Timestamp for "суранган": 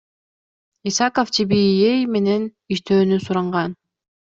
3.29-3.81